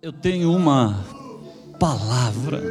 [0.00, 1.04] Eu tenho uma
[1.80, 2.62] palavra.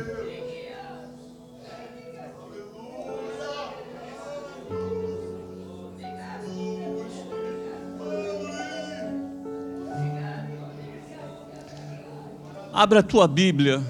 [12.72, 13.84] Abra a tua Bíblia.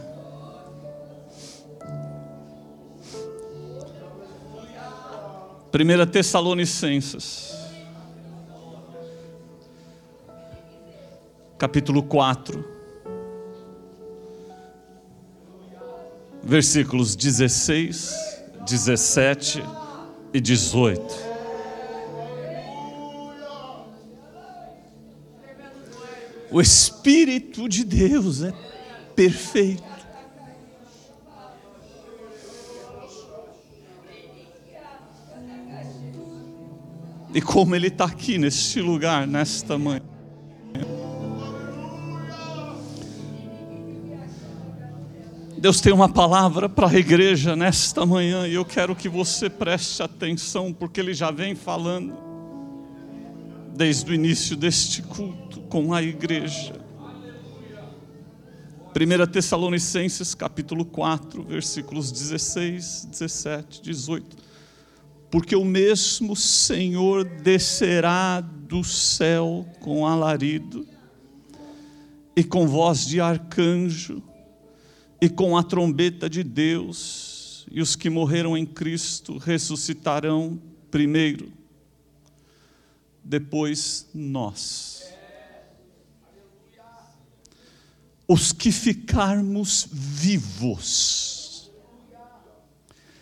[5.72, 7.56] Primeira Tessalonicenses.
[11.60, 12.77] Capítulo 4.
[16.48, 18.16] Versículos 16,
[18.66, 19.62] 17
[20.34, 21.28] e 18.
[26.50, 28.54] O Espírito de Deus é
[29.14, 29.84] perfeito.
[37.34, 40.17] E como Ele está aqui neste lugar, nesta manhã.
[45.60, 50.04] Deus tem uma palavra para a igreja nesta manhã e eu quero que você preste
[50.04, 52.16] atenção, porque Ele já vem falando
[53.76, 56.80] desde o início deste culto com a igreja.
[58.96, 64.38] 1 Tessalonicenses capítulo 4, versículos 16, 17, 18.
[65.32, 70.88] Porque o mesmo Senhor descerá do céu com alarido
[72.36, 74.22] e com voz de arcanjo
[75.20, 80.60] e com a trombeta de Deus, e os que morreram em Cristo ressuscitarão
[80.92, 81.52] primeiro,
[83.24, 85.04] depois nós.
[88.28, 91.72] Os que ficarmos vivos,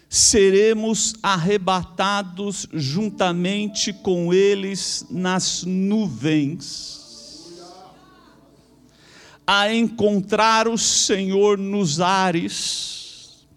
[0.09, 7.04] seremos arrebatados juntamente com eles nas nuvens
[9.47, 13.47] a encontrar o Senhor nos ares,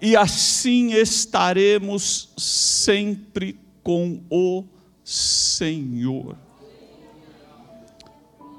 [0.00, 4.64] e assim estaremos sempre com o
[5.02, 6.36] Senhor.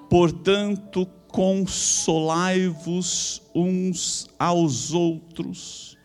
[0.10, 5.96] Portanto, consolai-vos uns aos outros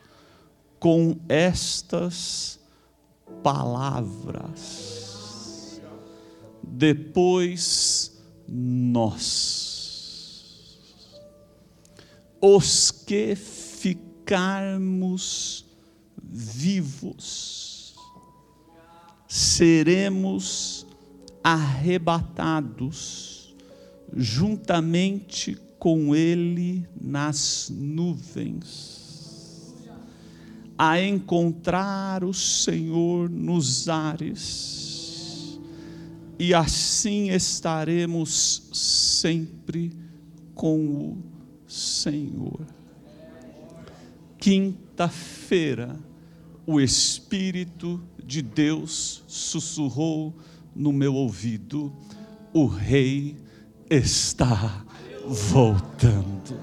[0.79, 2.61] com estas
[3.43, 5.01] palavras.
[6.63, 8.13] Depois
[8.47, 9.64] nós
[12.47, 14.05] os que ficarmos
[16.23, 17.95] vivos,
[19.27, 20.87] seremos
[21.43, 23.57] arrebatados
[24.15, 29.73] juntamente com Ele nas nuvens,
[30.77, 35.59] a encontrar o Senhor nos ares,
[36.39, 39.97] e assim estaremos sempre
[40.55, 41.34] com o
[41.75, 42.61] Senhor.
[44.39, 45.99] Quinta-feira,
[46.65, 50.33] o Espírito de Deus sussurrou
[50.75, 51.93] no meu ouvido:
[52.53, 53.37] o Rei
[53.91, 54.85] está
[55.27, 56.61] voltando.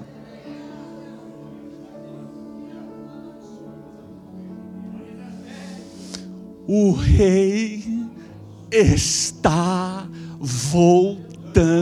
[6.66, 7.84] O Rei
[8.70, 10.08] está
[10.40, 11.81] voltando.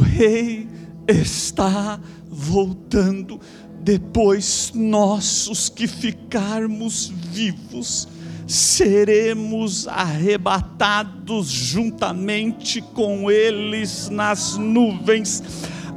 [0.00, 0.68] Rei
[1.06, 3.40] está voltando.
[3.82, 8.08] Depois nós, que ficarmos vivos,
[8.46, 15.42] seremos arrebatados juntamente com eles nas nuvens,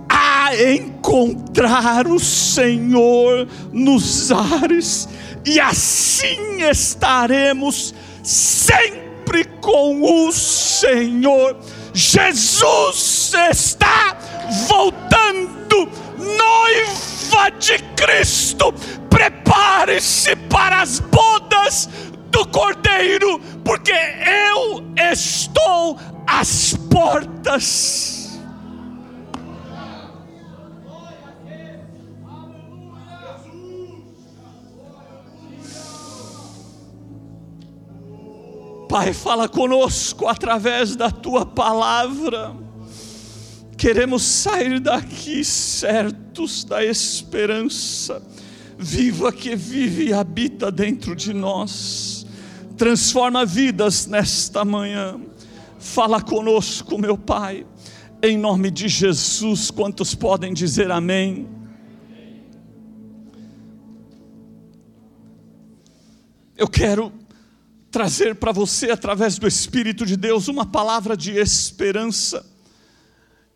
[0.08, 5.10] a encontrar o Senhor nos ares,
[5.46, 7.94] e assim estaremos
[8.24, 11.58] sempre com o Senhor
[11.94, 14.18] Jesus está
[14.68, 18.74] voltando, noiva de Cristo,
[19.10, 21.88] prepare-se para as bodas
[22.32, 28.23] do Cordeiro, porque eu estou às portas.
[38.94, 42.56] Pai, fala conosco através da tua palavra.
[43.76, 48.22] Queremos sair daqui certos da esperança
[48.78, 52.24] viva que vive e habita dentro de nós.
[52.78, 55.20] Transforma vidas nesta manhã.
[55.80, 57.66] Fala conosco, meu Pai,
[58.22, 59.72] em nome de Jesus.
[59.72, 61.48] Quantos podem dizer amém?
[66.56, 67.23] Eu quero
[67.94, 72.44] trazer para você, através do Espírito de Deus, uma palavra de esperança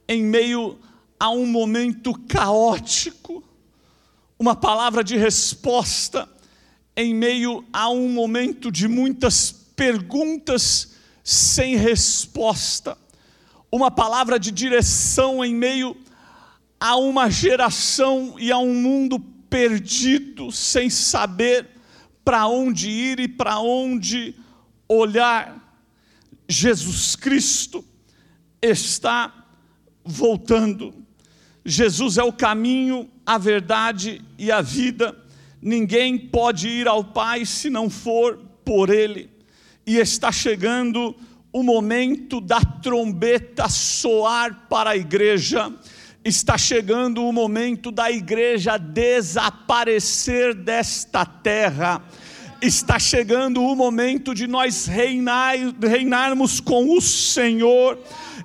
[0.07, 0.77] em meio
[1.19, 3.43] a um momento caótico,
[4.37, 6.29] uma palavra de resposta
[6.95, 10.93] em meio a um momento de muitas perguntas
[11.23, 12.95] sem resposta,
[13.71, 15.97] uma palavra de direção em meio
[16.79, 19.19] a uma geração e a um mundo
[19.49, 21.76] perdido, sem saber
[22.27, 24.35] para onde ir e para onde
[24.85, 25.81] olhar.
[26.45, 27.85] Jesus Cristo
[28.61, 29.33] está
[30.03, 30.93] voltando.
[31.63, 35.17] Jesus é o caminho, a verdade e a vida.
[35.61, 39.29] Ninguém pode ir ao Pai se não for por Ele.
[39.85, 41.15] E está chegando
[41.53, 45.73] o momento da trombeta soar para a igreja.
[46.27, 52.03] Está chegando o momento da igreja desaparecer desta terra.
[52.61, 57.97] Está chegando o momento de nós reinar, reinarmos com o Senhor.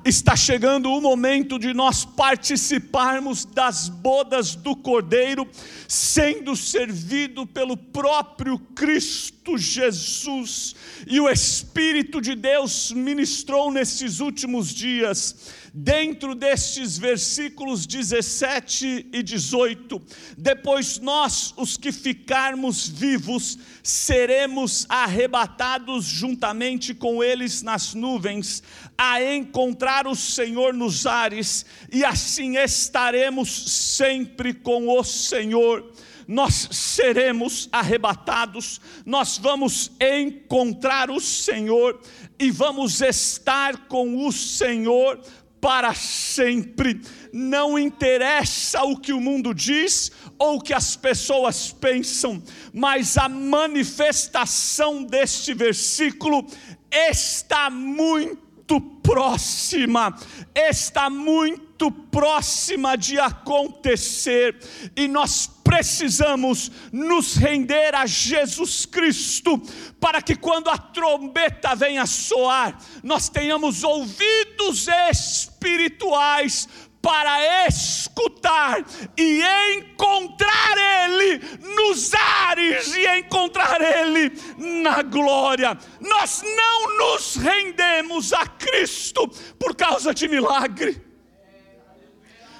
[0.04, 5.44] Está chegando o momento de nós participarmos das bodas do Cordeiro,
[5.88, 10.76] sendo servido pelo próprio Cristo Jesus.
[11.04, 20.00] E o Espírito de Deus ministrou nesses últimos dias dentro destes versículos 17 e 18.
[20.36, 28.62] Depois nós, os que ficarmos vivos, seremos arrebatados juntamente com eles nas nuvens,
[28.98, 35.92] a encontrar o Senhor nos ares, e assim estaremos sempre com o Senhor
[36.26, 42.00] nós seremos arrebatados, nós vamos encontrar o Senhor
[42.38, 45.20] e vamos estar com o Senhor
[45.62, 47.00] para sempre.
[47.32, 52.42] Não interessa o que o mundo diz ou o que as pessoas pensam,
[52.74, 56.44] mas a manifestação deste versículo
[56.90, 60.18] está muito próxima,
[60.54, 64.56] está muito próxima de acontecer,
[64.94, 69.60] e nós precisamos nos render a Jesus Cristo,
[70.00, 76.68] para que quando a trombeta venha soar, nós tenhamos ouvidos espirituais
[77.02, 78.84] para escutar
[79.18, 79.42] e
[79.74, 81.40] encontrar Ele
[81.74, 85.76] nos ares e encontrar Ele na glória.
[86.00, 89.26] Nós não nos rendemos a Cristo
[89.58, 91.11] por causa de milagre.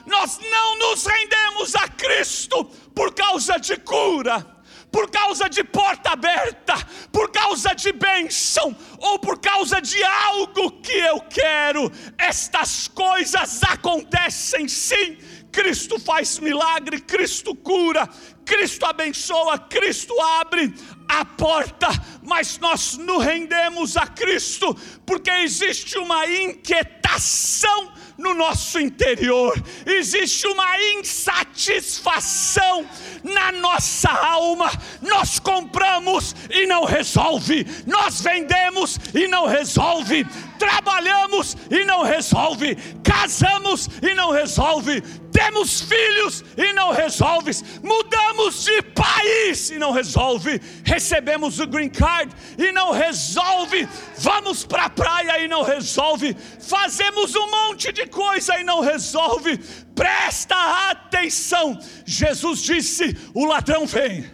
[0.07, 2.65] Nós não nos rendemos a Cristo
[2.95, 4.45] por causa de cura,
[4.91, 6.75] por causa de porta aberta,
[7.11, 11.91] por causa de bênção, ou por causa de algo que eu quero.
[12.19, 15.17] Estas coisas acontecem sim.
[15.51, 18.09] Cristo faz milagre, Cristo cura,
[18.45, 20.75] Cristo abençoa, Cristo abre
[21.07, 21.89] a porta,
[22.23, 24.75] mas nós nos rendemos a Cristo,
[25.05, 32.87] porque existe uma inquietação no nosso interior, existe uma insatisfação
[33.23, 34.71] na nossa alma.
[35.03, 40.25] Nós compramos e não resolve, nós vendemos e não resolve,
[40.63, 45.01] trabalhamos e não resolve, casamos e não resolve,
[45.33, 47.51] temos filhos e não resolve,
[47.83, 53.89] mudamos de país e não resolve, recebemos o green card e não resolve,
[54.19, 59.59] vamos para a praia e não resolve, fazemos um monte de coisa e não resolve.
[59.97, 64.31] Presta atenção, Jesus disse: o ladrão vem,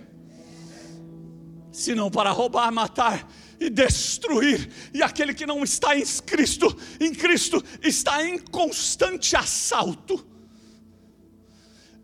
[1.72, 3.26] senão para roubar, matar
[3.60, 10.28] e destruir, e aquele que não está em Cristo, em Cristo está em constante assalto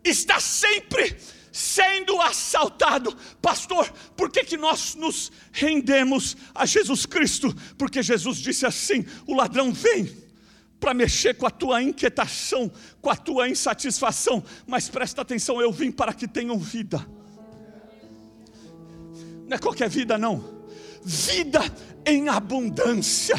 [0.09, 1.17] está sempre
[1.51, 3.15] sendo assaltado.
[3.41, 7.53] Pastor, por que, que nós nos rendemos a Jesus Cristo?
[7.77, 10.23] Porque Jesus disse assim: o ladrão vem
[10.79, 12.71] para mexer com a tua inquietação,
[13.01, 17.05] com a tua insatisfação, mas presta atenção, eu vim para que tenham vida.
[19.47, 20.54] Não é qualquer vida, não.
[21.05, 21.61] Vida
[22.03, 23.35] em abundância.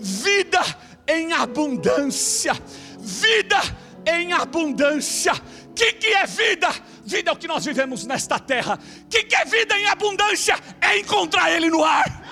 [0.00, 0.60] Vida
[1.06, 2.54] em abundância.
[2.98, 3.60] Vida
[4.06, 5.34] em abundância.
[5.34, 6.70] O que, que é vida?
[7.04, 8.78] Vida é o que nós vivemos nesta terra.
[9.02, 10.58] O que, que é vida em abundância?
[10.80, 12.24] É encontrar Ele no ar.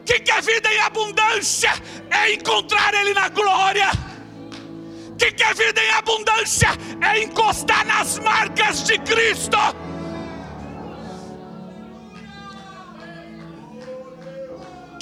[0.00, 1.72] O que, que é vida em abundância?
[2.10, 3.90] É encontrar Ele na glória.
[5.08, 6.68] O que, que é vida em abundância?
[7.02, 9.58] É encostar nas marcas de Cristo.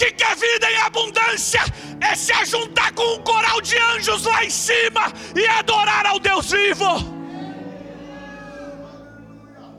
[0.03, 1.61] Que quer vida em abundância
[2.01, 6.51] é se ajuntar com um coral de anjos lá em cima e adorar ao Deus
[6.51, 7.23] vivo.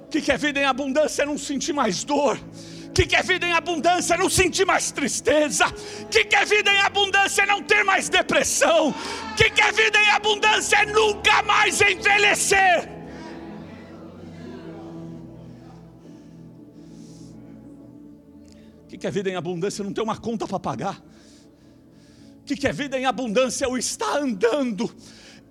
[0.10, 2.40] que quer vida em abundância é não sentir mais dor.
[2.94, 5.66] Que quer vida em abundância é não sentir mais tristeza.
[6.10, 8.94] Que quer vida em abundância é não ter mais depressão.
[9.36, 12.93] Que quer vida em abundância é nunca mais envelhecer.
[19.04, 21.04] Que quer vida em abundância é não ter uma conta para pagar.
[22.46, 24.90] Que quer vida em abundância é o estar andando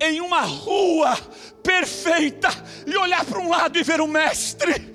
[0.01, 1.15] em uma rua
[1.63, 2.49] perfeita
[2.87, 4.95] e olhar para um lado e ver o Mestre.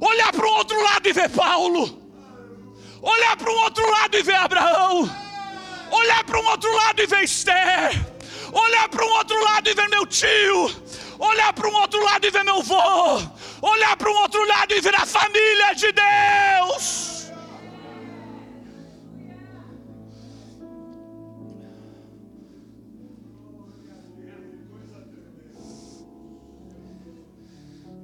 [0.00, 2.00] Olhar para o outro lado e ver Paulo.
[3.02, 5.10] Olhar para o outro lado e ver Abraão.
[5.90, 8.11] Olhar para um outro lado e ver Esther.
[8.52, 10.70] Olhar para um outro lado e ver meu tio.
[11.18, 12.76] Olhar para um outro lado e ver meu avô.
[13.62, 17.12] Olhar para um outro lado e ver a família de Deus.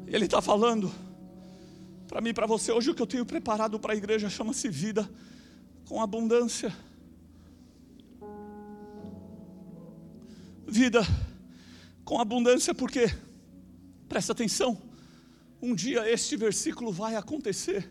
[0.06, 0.90] Ele está falando
[2.08, 2.72] para mim para você.
[2.72, 5.08] Hoje o que eu tenho preparado para a igreja chama-se vida
[5.86, 6.74] com abundância.
[10.68, 11.00] Vida
[12.04, 13.10] com abundância, porque,
[14.06, 14.80] presta atenção,
[15.62, 17.90] um dia este versículo vai acontecer.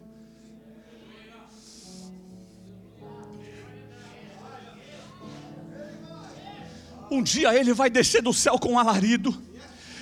[7.10, 9.36] Um dia ele vai descer do céu com alarido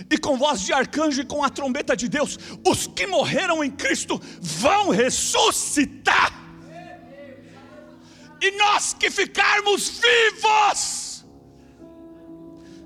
[0.10, 3.72] e com voz de arcanjo e com a trombeta de Deus, os que morreram em
[3.72, 6.34] Cristo vão ressuscitar.
[8.42, 10.95] E nós que ficarmos vivos,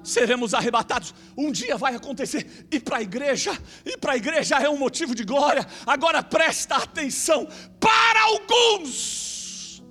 [0.09, 1.13] seremos arrebatados.
[1.37, 5.13] Um dia vai acontecer, e para a igreja, e para a igreja é um motivo
[5.15, 5.65] de glória.
[5.85, 7.47] Agora presta atenção:
[7.79, 9.83] para alguns,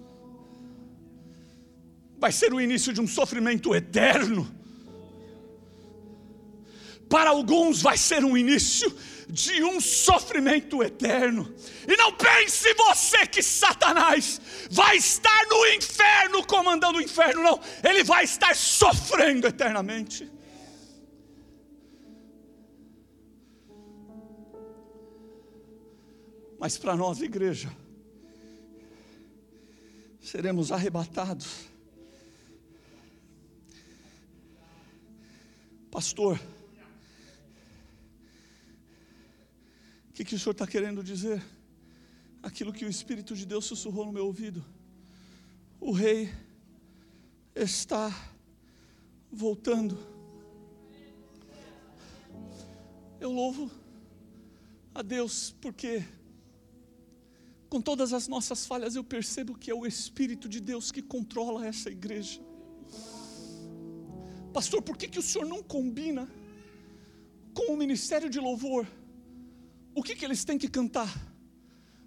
[2.19, 4.59] vai ser o início de um sofrimento eterno
[7.09, 8.95] para alguns vai ser um início
[9.29, 11.55] de um sofrimento eterno.
[11.87, 17.61] E não pense você que Satanás vai estar no inferno comandando o inferno, não.
[17.85, 20.31] Ele vai estar sofrendo eternamente.
[26.59, 27.71] Mas para nós, igreja,
[30.21, 31.69] seremos arrebatados.
[35.91, 36.41] Pastor,
[40.19, 41.41] que, que o Senhor está querendo dizer?
[42.43, 44.65] Aquilo que o Espírito de Deus sussurrou no meu ouvido.
[45.81, 46.29] O rei
[47.55, 48.11] está
[49.31, 49.97] voltando.
[53.21, 53.71] Eu louvo
[54.93, 56.05] a Deus porque,
[57.69, 61.65] com todas as nossas falhas, eu percebo que é o Espírito de Deus que controla
[61.65, 62.41] essa igreja.
[64.53, 66.29] Pastor, por que, que o Senhor não combina
[67.55, 68.85] com o ministério de louvor?
[69.99, 71.13] O que, que eles têm que cantar?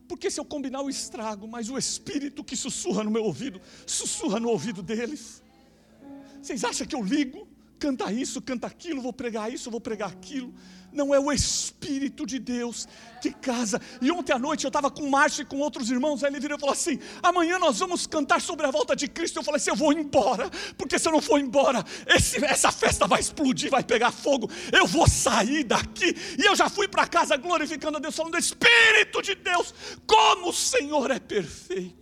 [0.07, 4.39] Porque se eu combinar o estrago, mas o Espírito que sussurra no meu ouvido, sussurra
[4.39, 5.43] no ouvido deles.
[6.41, 7.47] Vocês acham que eu ligo?
[7.81, 10.53] Canta isso, canta aquilo, vou pregar isso, vou pregar aquilo
[10.93, 12.87] não é o Espírito de Deus
[13.21, 13.81] que casa.
[14.01, 16.39] E ontem à noite eu estava com o Márcio e com outros irmãos, aí ele
[16.39, 19.39] virou e falou assim: amanhã nós vamos cantar sobre a volta de Cristo.
[19.39, 23.07] Eu falei assim: eu vou embora, porque se eu não for embora, esse, essa festa
[23.07, 24.49] vai explodir, vai pegar fogo.
[24.71, 26.15] Eu vou sair daqui.
[26.37, 29.73] E eu já fui para casa glorificando a Deus, falando: Espírito de Deus,
[30.05, 32.00] como o Senhor é perfeito.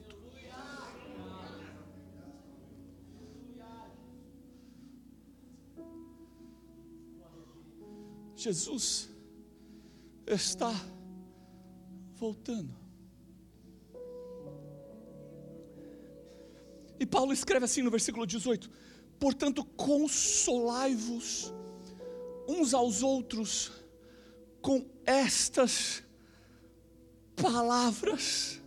[8.40, 9.10] Jesus
[10.26, 10.74] está
[12.16, 12.74] voltando.
[16.98, 18.70] E Paulo escreve assim no versículo 18:
[19.20, 21.54] Portanto, consolai-vos
[22.48, 23.74] uns aos outros
[24.62, 26.02] com estas
[27.36, 28.62] palavras.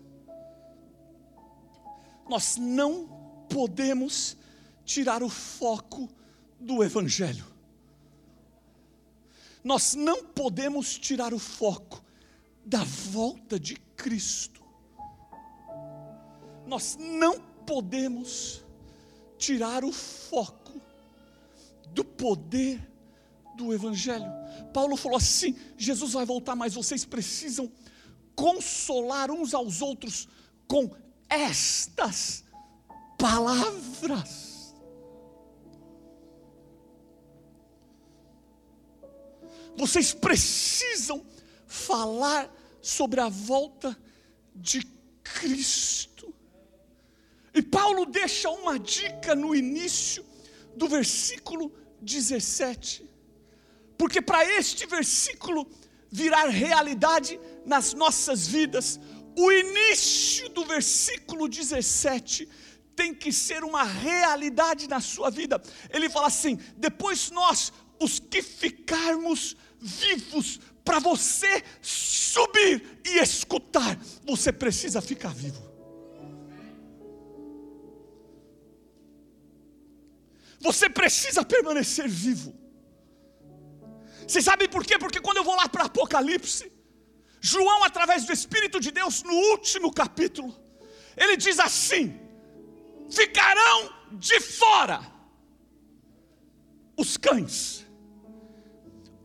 [2.29, 4.37] Nós não podemos
[4.85, 6.11] tirar o foco
[6.61, 7.52] do Evangelho
[9.63, 12.03] nós não podemos tirar o foco
[12.65, 14.63] da volta de Cristo.
[16.67, 18.65] Nós não podemos
[19.39, 20.81] tirar o foco
[21.89, 22.81] do poder
[23.57, 24.31] do Evangelho.
[24.73, 27.71] Paulo falou assim: Jesus vai voltar, mas vocês precisam
[28.35, 30.29] consolar uns aos outros
[30.67, 30.91] com
[31.29, 32.45] estas
[33.19, 34.52] palavras.
[39.77, 41.25] Vocês precisam
[41.67, 43.97] falar sobre a volta
[44.55, 44.87] de
[45.23, 46.35] Cristo.
[47.55, 50.25] E Paulo deixa uma dica no início
[50.77, 53.09] do versículo 17.
[53.97, 55.67] Porque para este versículo
[56.11, 58.99] virar realidade nas nossas vidas,
[59.37, 62.49] o início do versículo 17
[62.95, 65.63] tem que ser uma realidade na sua vida.
[65.91, 74.53] Ele fala assim: depois nós, os que ficarmos vivos, para você subir e escutar, você
[74.53, 75.71] precisa ficar vivo.
[80.61, 82.55] Você precisa permanecer vivo.
[84.27, 84.99] Você sabe por quê?
[84.99, 86.71] Porque quando eu vou lá para Apocalipse,
[87.41, 90.55] João, através do Espírito de Deus, no último capítulo,
[91.17, 92.19] ele diz assim:
[93.11, 95.01] ficarão de fora
[96.97, 97.82] os cães,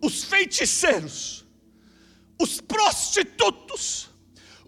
[0.01, 1.45] os feiticeiros,
[2.39, 4.09] os prostitutos,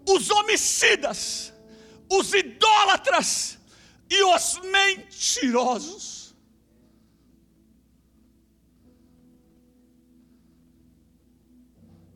[0.08, 1.52] os homicidas,
[2.10, 3.58] os idólatras
[4.10, 6.34] e os mentirosos.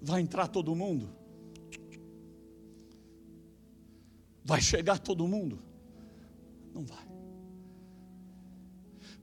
[0.00, 1.16] Vai entrar todo mundo?
[4.44, 5.62] Vai chegar todo mundo?
[6.74, 7.08] Não vai.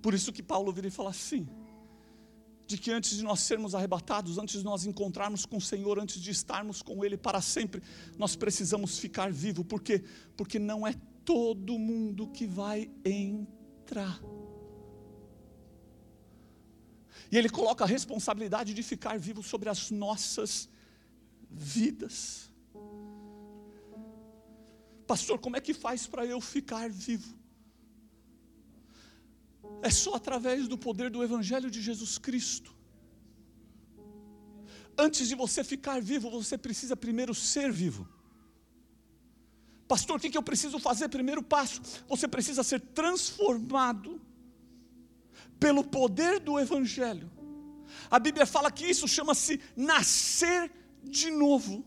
[0.02, 1.48] Por isso que Paulo vira e fala assim:
[2.72, 6.20] de que antes de nós sermos arrebatados, antes de nós encontrarmos com o Senhor, antes
[6.20, 7.84] de estarmos com Ele para sempre,
[8.18, 10.04] nós precisamos ficar vivo, por quê?
[10.36, 14.20] Porque não é todo mundo que vai entrar.
[17.32, 20.70] E Ele coloca a responsabilidade de ficar vivo sobre as nossas
[21.50, 22.50] vidas.
[25.06, 27.41] Pastor, como é que faz para eu ficar vivo?
[29.82, 32.76] É só através do poder do Evangelho de Jesus Cristo.
[34.98, 38.08] Antes de você ficar vivo, você precisa primeiro ser vivo.
[39.88, 41.10] Pastor, o que eu preciso fazer?
[41.10, 44.22] Primeiro passo: você precisa ser transformado
[45.60, 47.30] pelo poder do Evangelho.
[48.10, 50.72] A Bíblia fala que isso chama-se nascer
[51.04, 51.84] de novo.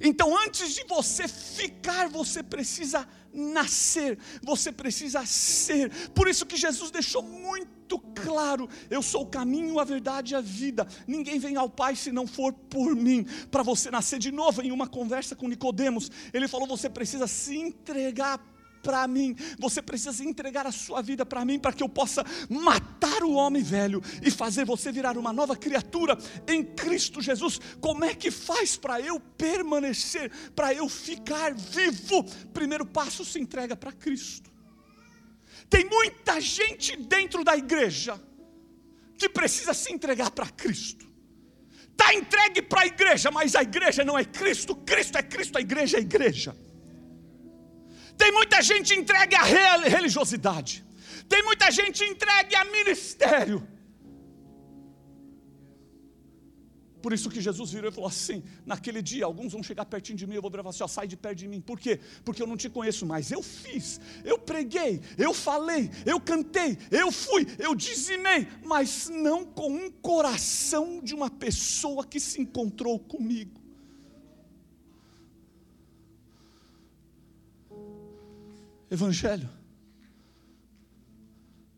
[0.00, 5.90] Então, antes de você ficar, você precisa nascer, você precisa ser.
[6.10, 10.40] Por isso que Jesus deixou muito claro: eu sou o caminho, a verdade e a
[10.40, 10.86] vida.
[11.06, 13.24] Ninguém vem ao Pai se não for por mim.
[13.50, 17.56] Para você nascer de novo, em uma conversa com Nicodemos, ele falou: você precisa se
[17.56, 18.51] entregar
[18.82, 19.36] para mim.
[19.58, 23.62] Você precisa entregar a sua vida para mim, para que eu possa matar o homem
[23.62, 27.60] velho e fazer você virar uma nova criatura em Cristo Jesus.
[27.80, 32.24] Como é que faz para eu permanecer, para eu ficar vivo?
[32.52, 34.50] Primeiro passo se entrega para Cristo.
[35.70, 38.20] Tem muita gente dentro da igreja
[39.16, 41.06] que precisa se entregar para Cristo.
[41.92, 45.60] Está entregue para a igreja, mas a igreja não é Cristo, Cristo é Cristo, a
[45.60, 46.56] igreja é a igreja.
[48.22, 50.84] Tem muita gente entregue à religiosidade.
[51.28, 53.66] Tem muita gente entregue a ministério.
[57.02, 60.24] Por isso que Jesus virou e falou assim: naquele dia, alguns vão chegar pertinho de
[60.24, 61.60] mim, eu vou virar assim: ó, sai de perto de mim.
[61.60, 61.98] Por quê?
[62.24, 63.32] Porque eu não te conheço mais.
[63.32, 69.68] Eu fiz, eu preguei, eu falei, eu cantei, eu fui, eu dizimei, mas não com
[69.68, 73.61] um coração de uma pessoa que se encontrou comigo.
[78.92, 79.48] Evangelho.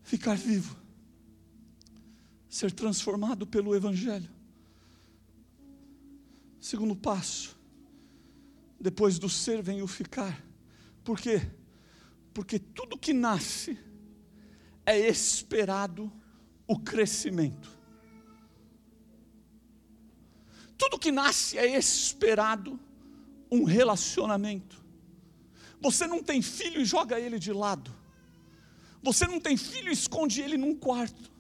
[0.03, 0.77] Ficar vivo.
[2.49, 4.29] Ser transformado pelo Evangelho.
[6.61, 7.57] Segundo passo.
[8.81, 10.45] Depois do ser vem o ficar.
[11.05, 11.41] Por quê?
[12.35, 13.79] Porque tudo que nasce
[14.85, 16.13] é esperado
[16.67, 17.71] o crescimento.
[20.77, 22.77] Tudo que nasce é esperado
[23.49, 24.84] um relacionamento.
[25.85, 27.95] Você não tem filho e joga ele de lado.
[29.03, 31.31] Você não tem filho e esconde ele num quarto.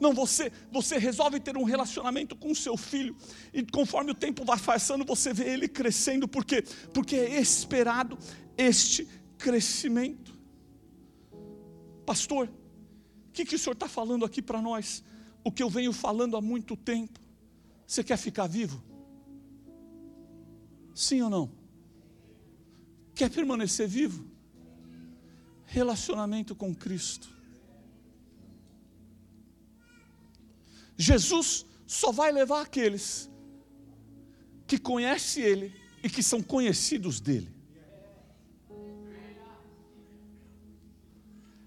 [0.00, 3.14] Não, você, você resolve ter um relacionamento com o seu filho,
[3.52, 6.64] e conforme o tempo vai passando, você vê ele crescendo, por quê?
[6.92, 8.18] Porque é esperado
[8.58, 9.06] este
[9.38, 10.36] crescimento.
[12.04, 15.04] Pastor, o que, que o senhor está falando aqui para nós?
[15.44, 17.20] O que eu venho falando há muito tempo.
[17.86, 18.82] Você quer ficar vivo?
[20.92, 21.59] Sim ou não?
[23.20, 24.26] Quer permanecer vivo?
[25.66, 27.28] Relacionamento com Cristo.
[30.96, 33.28] Jesus só vai levar aqueles
[34.66, 37.54] que conhecem Ele e que são conhecidos dele.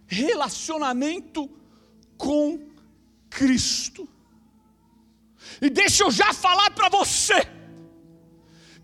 [0.08, 1.48] Relacionamento
[2.18, 2.68] com
[3.30, 4.10] Cristo.
[5.62, 7.63] E deixa eu já falar para você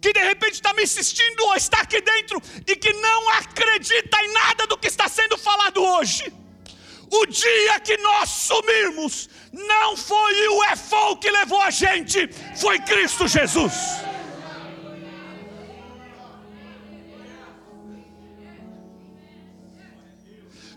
[0.01, 4.33] que de repente está me assistindo ou está aqui dentro e que não acredita em
[4.33, 6.33] nada do que está sendo falado hoje.
[7.12, 13.27] O dia que nós sumirmos, não foi o EFOL que levou a gente, foi Cristo
[13.27, 14.09] Jesus.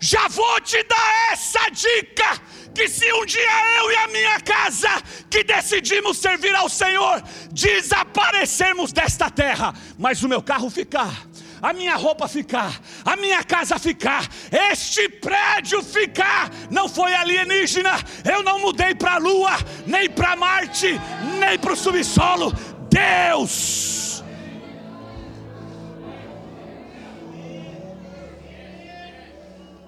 [0.02, 2.42] Já vou te dar essa dica:
[2.74, 4.88] que se um dia eu e a minha casa,
[5.30, 11.24] que decidimos servir ao Senhor, desaparecermos desta terra, mas o meu carro ficar,
[11.62, 14.28] a minha roupa ficar, a minha casa ficar,
[14.72, 17.92] este prédio ficar, não foi alienígena,
[18.28, 21.00] eu não mudei para a lua, nem para Marte,
[21.38, 22.52] nem para o subsolo,
[22.90, 24.01] Deus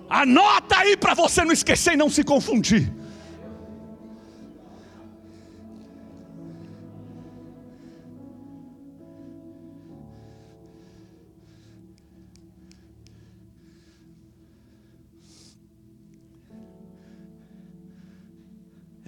[0.09, 2.93] Anota aí para você não esquecer e não se confundir.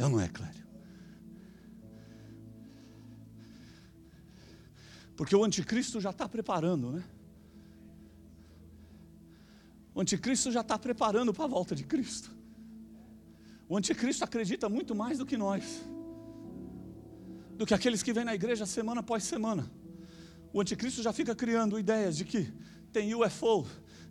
[0.06, 0.64] Ou não é, Clério?
[5.16, 7.04] Porque o anticristo já está preparando, né?
[9.96, 12.30] O anticristo já está preparando para a volta de Cristo.
[13.66, 15.88] O anticristo acredita muito mais do que nós,
[17.54, 19.72] do que aqueles que vêm na igreja semana após semana.
[20.52, 22.52] O anticristo já fica criando ideias de que
[22.92, 23.66] tem UFO,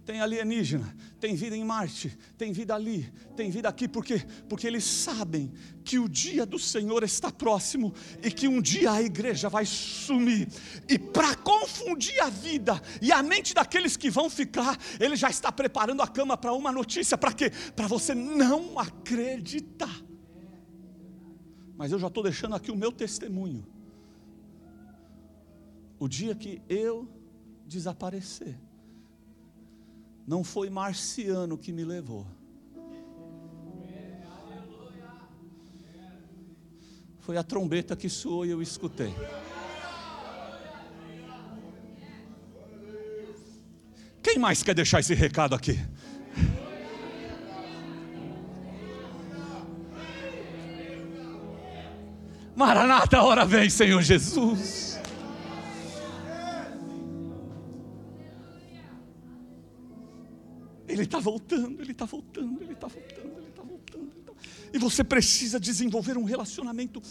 [0.06, 4.24] tem alienígena, tem vida em Marte, tem vida ali, tem vida aqui, por quê?
[4.48, 5.52] Porque eles sabem
[5.84, 7.92] que o dia do Senhor está próximo
[8.24, 10.48] e que um dia a igreja vai sumir.
[10.88, 15.52] E para confundir a vida e a mente daqueles que vão ficar, ele já está
[15.52, 17.52] preparando a cama para uma notícia, para quê?
[17.76, 20.04] Para você não acreditar.
[21.76, 23.66] Mas eu já estou deixando aqui o meu testemunho.
[25.98, 27.10] O dia que eu
[27.66, 28.60] desaparecer,
[30.28, 32.26] não foi marciano que me levou.
[37.20, 39.14] Foi a trombeta que soou e eu escutei.
[44.22, 45.80] Quem mais quer deixar esse recado aqui?
[52.56, 54.85] Maranata, hora vem, Senhor Jesus.
[60.96, 64.12] Ele está voltando, ele está voltando, ele está voltando, ele está voltando.
[64.26, 64.34] Tá...
[64.74, 67.02] E você precisa desenvolver um relacionamento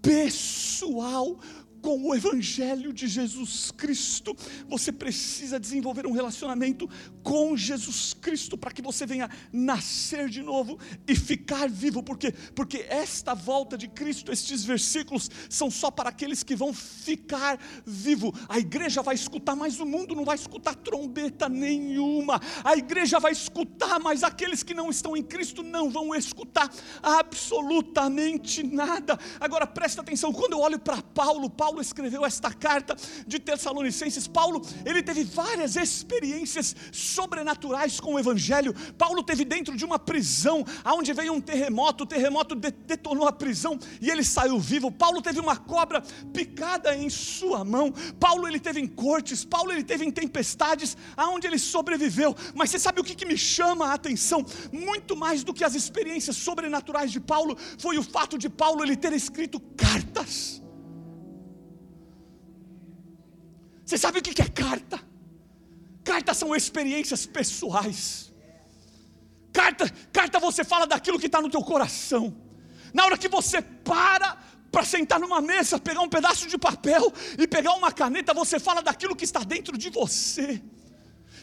[0.00, 1.38] pessoal
[1.84, 4.34] com o Evangelho de Jesus Cristo.
[4.66, 6.88] Você precisa desenvolver um relacionamento
[7.22, 12.02] com Jesus Cristo para que você venha nascer de novo e ficar vivo.
[12.02, 12.32] Por quê?
[12.54, 18.32] Porque esta volta de Cristo, estes versículos, são só para aqueles que vão ficar vivo.
[18.48, 22.40] A igreja vai escutar, mas o mundo não vai escutar trombeta nenhuma.
[22.64, 26.70] A igreja vai escutar, mas aqueles que não estão em Cristo não vão escutar
[27.02, 29.18] absolutamente nada.
[29.38, 32.94] Agora presta atenção, quando eu olho para Paulo, Paulo Paulo escreveu esta carta
[33.26, 34.28] de Tessalonicenses.
[34.28, 38.72] Paulo, ele teve várias experiências sobrenaturais com o evangelho.
[38.96, 43.76] Paulo teve dentro de uma prisão, aonde veio um terremoto, o terremoto detonou a prisão
[44.00, 44.92] e ele saiu vivo.
[44.92, 46.00] Paulo teve uma cobra
[46.32, 47.92] picada em sua mão.
[48.20, 52.36] Paulo ele teve em cortes, Paulo ele teve em tempestades, aonde ele sobreviveu.
[52.54, 54.46] Mas você sabe o que, que me chama a atenção?
[54.70, 58.96] Muito mais do que as experiências sobrenaturais de Paulo, foi o fato de Paulo ele
[58.96, 60.62] ter escrito cartas.
[63.84, 65.00] Você sabe o que é carta?
[66.02, 68.32] Cartas são experiências pessoais.
[69.52, 72.34] Carta, carta você fala daquilo que está no teu coração.
[72.92, 74.38] Na hora que você para
[74.70, 78.82] para sentar numa mesa, pegar um pedaço de papel e pegar uma caneta, você fala
[78.82, 80.60] daquilo que está dentro de você.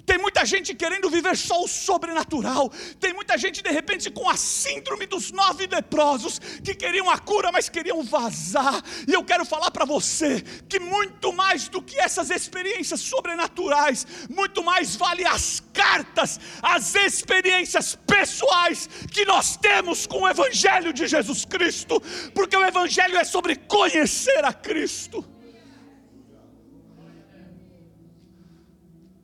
[0.05, 2.69] Tem muita gente querendo viver só o sobrenatural.
[2.99, 7.51] Tem muita gente, de repente, com a síndrome dos nove leprosos, que queriam a cura,
[7.51, 8.83] mas queriam vazar.
[9.07, 14.63] E eu quero falar para você que muito mais do que essas experiências sobrenaturais, muito
[14.63, 21.45] mais vale as cartas, as experiências pessoais que nós temos com o Evangelho de Jesus
[21.45, 22.01] Cristo,
[22.33, 25.40] porque o Evangelho é sobre conhecer a Cristo.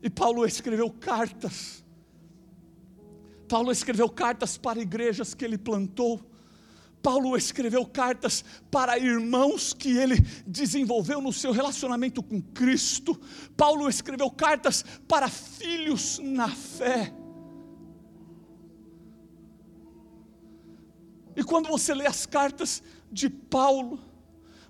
[0.02, 1.84] E Paulo escreveu cartas.
[3.48, 6.22] Paulo escreveu cartas para igrejas que ele plantou.
[7.02, 13.20] Paulo escreveu cartas para irmãos que ele desenvolveu no seu relacionamento com Cristo.
[13.56, 17.14] Paulo escreveu cartas para filhos na fé.
[21.36, 22.82] E quando você lê as cartas
[23.12, 24.00] de Paulo,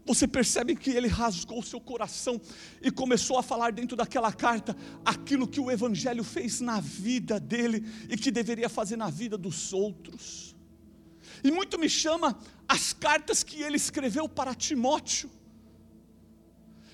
[0.08, 2.40] você percebe que ele rasgou seu coração
[2.82, 7.86] e começou a falar dentro daquela carta aquilo que o Evangelho fez na vida dele
[8.10, 10.56] e que deveria fazer na vida dos outros.
[11.44, 15.30] E muito me chama as cartas que ele escreveu para Timóteo.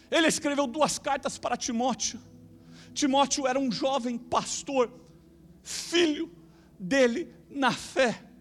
[0.10, 2.19] Ele escreveu duas cartas para Timóteo.
[2.95, 4.91] Timóteo era um jovem pastor,
[5.62, 6.32] filho
[6.80, 8.33] dele na fé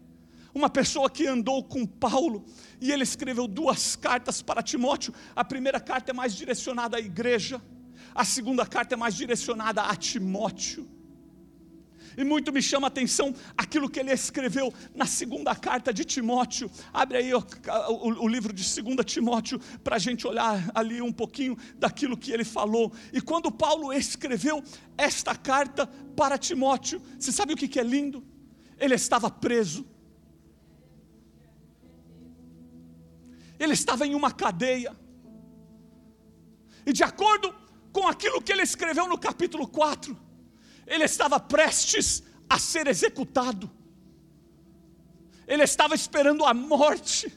[0.53, 2.45] uma pessoa que andou com Paulo,
[2.79, 5.13] e ele escreveu duas cartas para Timóteo.
[5.35, 7.61] A primeira carta é mais direcionada à igreja,
[8.13, 10.87] a segunda carta é mais direcionada a Timóteo.
[12.17, 16.69] E muito me chama a atenção aquilo que ele escreveu na segunda carta de Timóteo.
[16.93, 21.11] Abre aí o, o, o livro de 2 Timóteo para a gente olhar ali um
[21.11, 22.93] pouquinho daquilo que ele falou.
[23.11, 24.63] E quando Paulo escreveu
[24.97, 28.23] esta carta para Timóteo, você sabe o que, que é lindo?
[28.77, 29.85] Ele estava preso,
[33.63, 34.95] ele estava em uma cadeia.
[36.85, 37.53] E de acordo
[37.91, 40.17] com aquilo que ele escreveu no capítulo 4,
[40.85, 43.71] ele estava prestes a ser executado.
[45.47, 47.31] Ele estava esperando a morte.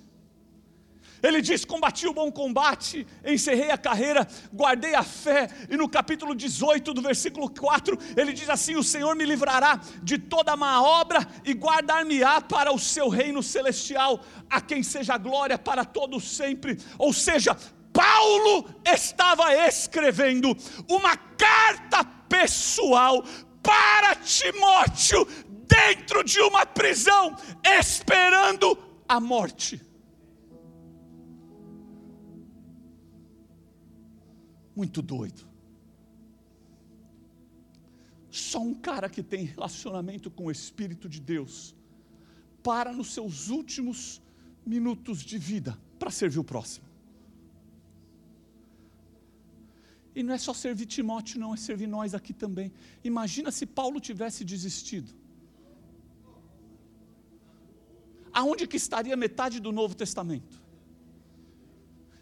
[1.22, 5.48] Ele diz: Combati o bom combate, encerrei a carreira, guardei a fé.
[5.70, 10.18] E no capítulo 18, do versículo 4, ele diz assim: O Senhor me livrará de
[10.18, 15.84] toda má obra e guardar-me-á para o seu reino celestial, a quem seja glória para
[15.84, 16.78] todos sempre.
[16.98, 17.56] Ou seja,
[17.92, 20.54] Paulo estava escrevendo
[20.88, 23.24] uma carta pessoal
[23.62, 25.26] para Timóteo,
[25.66, 29.85] dentro de uma prisão, esperando a morte.
[34.76, 35.48] Muito doido.
[38.30, 41.74] Só um cara que tem relacionamento com o Espírito de Deus
[42.62, 44.20] para nos seus últimos
[44.64, 46.84] minutos de vida para servir o próximo.
[50.14, 52.72] E não é só servir Timóteo, não, é servir nós aqui também.
[53.04, 55.12] Imagina se Paulo tivesse desistido.
[58.32, 60.65] Aonde que estaria metade do Novo Testamento?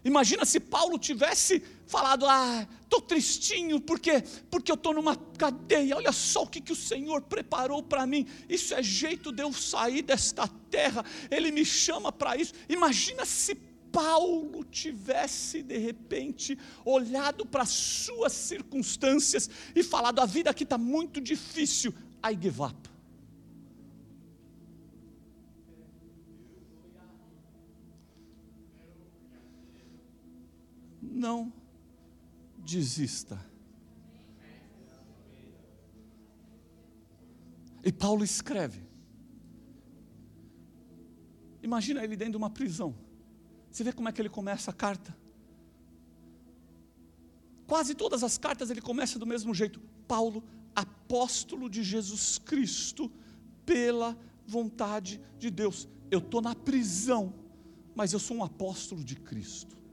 [0.04, 5.96] Imagina se Paulo tivesse falado: Ah, estou tristinho, porque porque eu estou numa cadeia.
[5.96, 8.26] Olha só o que, que o Senhor preparou para mim.
[8.48, 11.04] Isso é jeito de eu sair desta terra.
[11.30, 12.52] Ele me chama para isso.
[12.68, 13.54] Imagina se
[13.90, 20.76] Paulo tivesse de repente olhado para as suas circunstâncias e falado: A vida aqui está
[20.76, 21.94] muito difícil.
[22.22, 22.93] I give up.
[31.14, 31.52] Não
[32.58, 33.40] desista.
[37.82, 38.82] E Paulo escreve.
[41.62, 42.94] Imagina ele dentro de uma prisão.
[43.70, 45.16] Você vê como é que ele começa a carta?
[47.66, 49.80] Quase todas as cartas ele começa do mesmo jeito.
[50.06, 50.42] Paulo,
[50.74, 53.10] apóstolo de Jesus Cristo,
[53.64, 55.88] pela vontade de Deus.
[56.10, 57.34] Eu estou na prisão,
[57.94, 59.83] mas eu sou um apóstolo de Cristo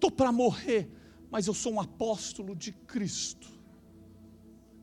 [0.00, 0.90] estou para morrer,
[1.30, 3.48] mas eu sou um apóstolo de Cristo.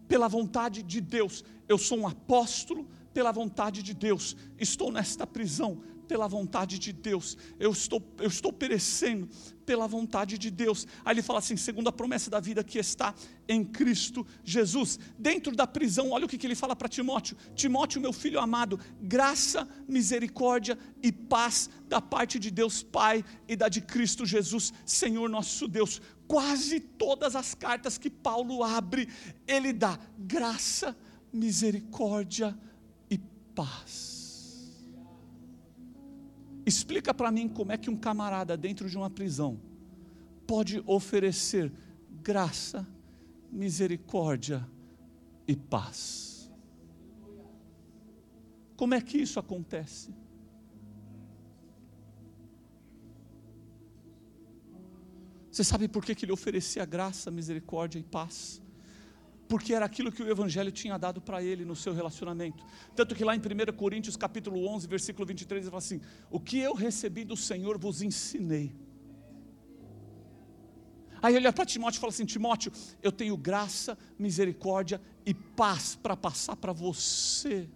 [0.08, 4.38] Pela vontade de Deus, eu sou um apóstolo pela vontade de Deus.
[4.60, 7.38] Estou nesta prisão pela vontade de Deus.
[7.60, 9.30] Eu estou, eu estou perecendo
[9.65, 10.88] pela vontade de Deus.
[11.04, 13.13] Aí ele fala assim: segundo a promessa da vida que está
[13.48, 14.98] em Cristo Jesus.
[15.20, 18.80] Dentro da prisão, olha o que, que ele fala para Timóteo: Timóteo, meu filho amado,
[19.02, 25.30] graça, misericórdia e paz da parte de Deus Pai e da de Cristo Jesus, Senhor
[25.30, 26.02] nosso Deus.
[26.28, 29.10] Quase todas as cartas que Paulo abre,
[29.48, 30.96] ele dá graça,
[31.32, 32.58] misericórdia
[33.10, 33.17] e
[33.54, 34.17] paz.
[36.68, 39.58] Explica para mim como é que um camarada dentro de uma prisão
[40.46, 41.72] pode oferecer
[42.22, 42.86] graça,
[43.50, 44.70] misericórdia
[45.48, 46.52] e paz.
[48.76, 50.14] Como é que isso acontece?
[55.50, 58.62] Você sabe por que, que ele oferecia graça, misericórdia e paz?
[59.48, 62.64] Porque era aquilo que o Evangelho tinha dado para ele no seu relacionamento.
[62.96, 66.60] Tanto que lá em 1 Coríntios capítulo 11, versículo 23, ele fala assim, o que
[66.60, 68.76] eu recebi do Senhor vos ensinei.
[71.22, 75.96] Aí ele olha para Timóteo e fala assim, Timóteo, eu tenho graça, misericórdia e paz
[75.96, 77.70] para passar para você.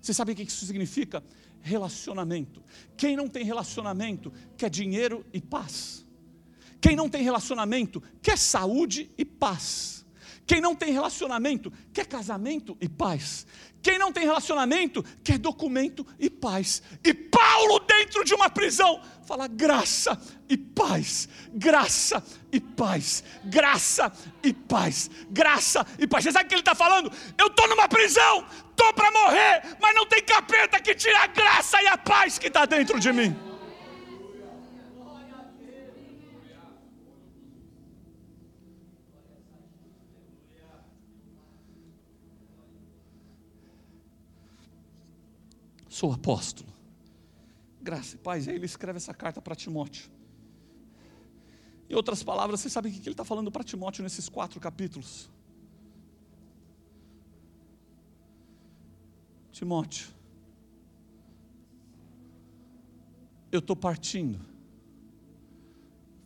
[0.00, 1.22] Você sabe o que isso significa?
[1.60, 2.62] Relacionamento.
[2.96, 6.04] Quem não tem relacionamento quer dinheiro e paz.
[6.82, 10.04] Quem não tem relacionamento quer saúde e paz.
[10.44, 13.46] Quem não tem relacionamento quer casamento e paz.
[13.80, 16.82] Quem não tem relacionamento quer documento e paz.
[17.04, 24.52] E Paulo, dentro de uma prisão, fala graça e paz, graça e paz, graça e
[24.52, 26.24] paz, graça e paz.
[26.24, 27.12] Você sabe o que ele está falando?
[27.38, 31.80] Eu estou numa prisão, estou para morrer, mas não tem capeta que tire a graça
[31.80, 33.51] e a paz que está dentro de mim.
[46.02, 46.68] Sou apóstolo.
[47.80, 48.48] Graça e paz.
[48.48, 50.10] E aí ele escreve essa carta para Timóteo.
[51.88, 55.30] Em outras palavras, você sabe o que ele está falando para Timóteo nesses quatro capítulos?
[59.52, 60.08] Timóteo,
[63.52, 64.40] eu estou partindo,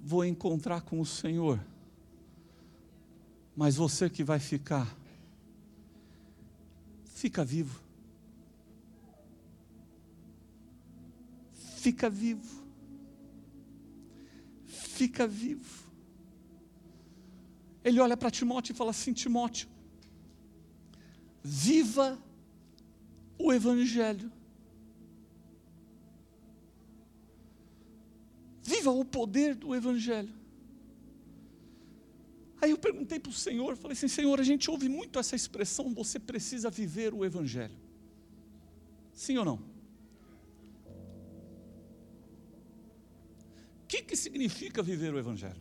[0.00, 1.60] vou encontrar com o Senhor,
[3.54, 4.96] mas você que vai ficar,
[7.04, 7.85] fica vivo.
[11.86, 12.54] Fica vivo.
[14.64, 15.74] Fica vivo.
[17.84, 19.68] Ele olha para Timóteo e fala assim: Timóteo,
[21.44, 22.18] viva
[23.38, 24.32] o Evangelho.
[28.62, 30.34] Viva o poder do Evangelho.
[32.60, 35.94] Aí eu perguntei para o Senhor, falei assim: Senhor, a gente ouve muito essa expressão,
[35.94, 37.78] você precisa viver o Evangelho.
[39.12, 39.75] Sim ou não?
[43.86, 45.60] Que, que significa viver o Evangelho?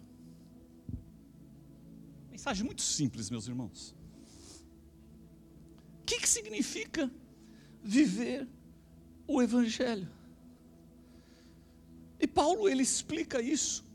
[2.31, 3.95] Mensagem muito simples, meus irmãos.
[6.01, 7.11] O que, que significa
[7.83, 8.47] viver
[9.27, 10.09] o Evangelho?
[12.19, 13.85] E Paulo ele explica isso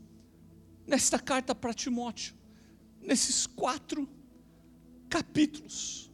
[0.87, 2.35] nesta carta para Timóteo,
[3.01, 4.09] nesses quatro
[5.09, 6.11] capítulos.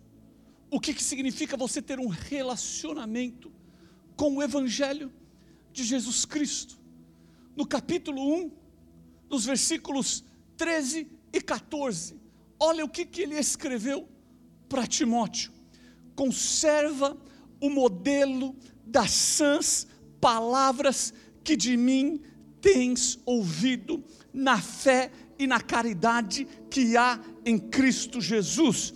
[0.70, 3.52] O que, que significa você ter um relacionamento
[4.16, 5.14] com o Evangelho
[5.72, 6.78] de Jesus Cristo?
[7.58, 8.52] No capítulo 1,
[9.28, 10.24] nos versículos
[10.56, 12.16] 13 e 14.
[12.60, 14.08] Olha o que, que ele escreveu
[14.70, 15.52] para Timóteo:
[16.16, 17.18] conserva
[17.60, 19.88] o modelo das sãs
[20.22, 21.12] palavras
[21.44, 22.22] que de mim
[22.62, 28.94] tens ouvido, na fé e na caridade que há em Cristo Jesus.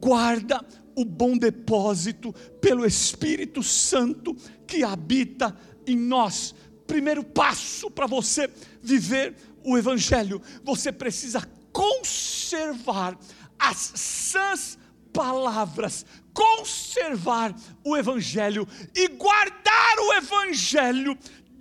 [0.00, 0.62] Guarda
[0.94, 6.54] o bom depósito pelo Espírito Santo que habita em nós
[6.86, 8.50] primeiro passo para você
[8.82, 13.16] viver o Evangelho, você precisa conservar
[13.58, 14.78] as sãs
[15.12, 21.16] palavras, conservar o Evangelho e guardar o Evangelho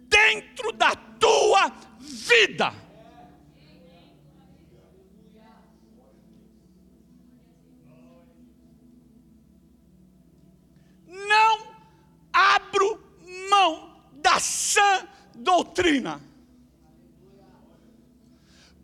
[0.07, 2.73] dentro da tua vida.
[11.07, 11.75] Não
[12.33, 12.99] abro
[13.49, 15.07] mão da sã
[15.71, 16.21] doutrina.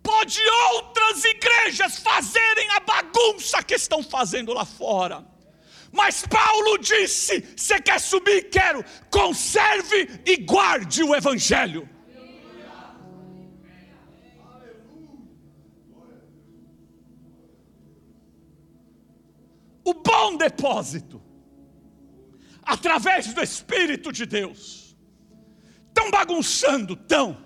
[0.02, 0.40] Pode
[0.74, 5.26] outras igrejas fazerem a bagunça que estão fazendo lá fora.
[5.92, 8.50] Mas Paulo disse: você quer subir?
[8.50, 8.84] Quero.
[9.10, 11.90] Conserve e guarde o Evangelho.
[19.84, 21.22] O bom depósito,
[22.62, 24.87] através do Espírito de Deus
[26.10, 27.38] bagunçando, estão.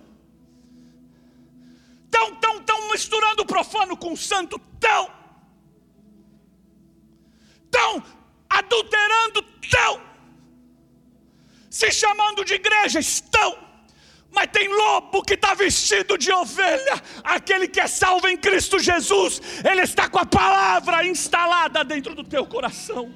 [2.05, 5.09] Estão, estão, estão misturando o profano com o santo, estão.
[7.65, 8.03] Estão
[8.49, 10.01] adulterando, estão.
[11.69, 13.57] Se chamando de igreja, estão.
[14.29, 19.41] Mas tem lobo que está vestido de ovelha, aquele que é salvo em Cristo Jesus,
[19.69, 23.13] ele está com a palavra instalada dentro do teu coração.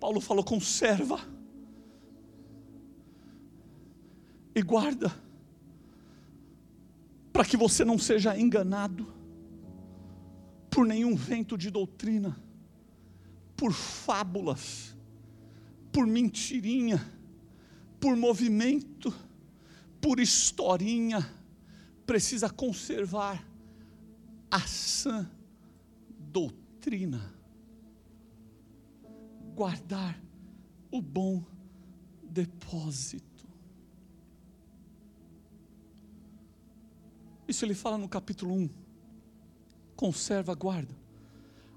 [0.00, 1.18] Paulo falou: conserva
[4.54, 5.14] e guarda,
[7.32, 9.06] para que você não seja enganado
[10.70, 12.36] por nenhum vento de doutrina,
[13.56, 14.96] por fábulas,
[15.92, 17.00] por mentirinha,
[18.00, 19.12] por movimento,
[20.00, 21.28] por historinha,
[22.06, 23.46] precisa conservar
[24.50, 25.30] a sã
[26.18, 27.37] doutrina
[29.58, 30.16] guardar
[30.88, 31.44] o bom
[32.22, 33.44] depósito.
[37.48, 38.70] Isso ele fala no capítulo 1.
[39.96, 40.94] Conserva, guarda.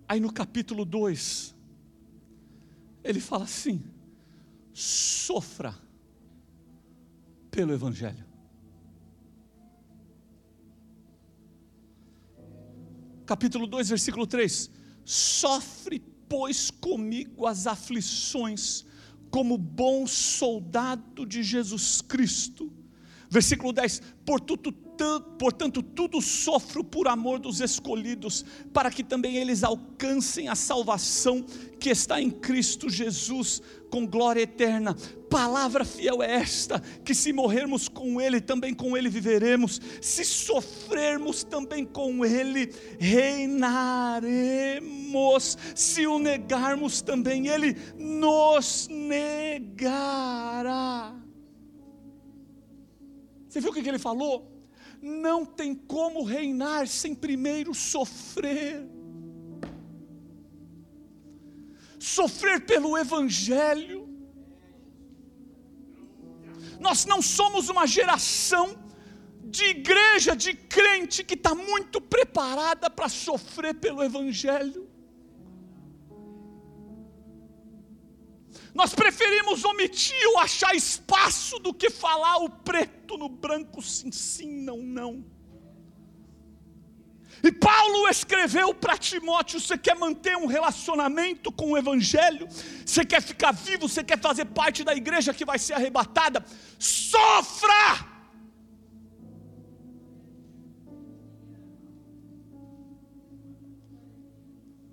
[0.08, 1.56] Aí no capítulo 2,
[3.04, 3.84] ele fala assim:
[4.72, 5.74] sofra
[7.50, 8.28] pelo Evangelho.
[13.26, 14.70] Capítulo 2, versículo 3:
[15.04, 18.86] sofre pois, comigo as aflições,
[19.30, 22.72] como bom soldado de Jesus Cristo.
[23.30, 24.72] Versículo 10: Portanto,
[25.38, 31.46] portanto, tudo sofro por amor dos escolhidos, para que também eles alcancem a salvação
[31.80, 34.96] que está em Cristo Jesus, com glória eterna.
[35.30, 41.44] Palavra fiel é esta: que se morrermos com Ele, também com Ele viveremos, se sofrermos
[41.44, 43.58] também com Ele, reinaremos,
[45.76, 50.42] se o negarmos também, Ele nos negará.
[53.48, 54.51] Você viu o que ele falou?
[55.02, 58.88] Não tem como reinar sem primeiro sofrer.
[62.00, 64.08] Sofrer pelo Evangelho.
[66.80, 68.78] Nós não somos uma geração
[69.44, 74.81] de igreja, de crente que está muito preparada para sofrer pelo Evangelho.
[78.82, 84.64] Nós preferimos omitir ou achar espaço do que falar o preto no branco, sim, sim,
[84.64, 85.24] não, não.
[87.44, 92.48] E Paulo escreveu para Timóteo: você quer manter um relacionamento com o Evangelho,
[92.84, 96.44] você quer ficar vivo, você quer fazer parte da igreja que vai ser arrebatada,
[96.80, 98.10] sofra!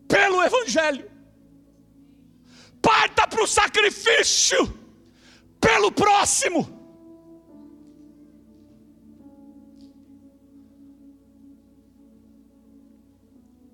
[0.06, 1.07] Pelo Evangelho
[2.82, 4.72] parta para o sacrifício
[5.60, 6.76] pelo próximo.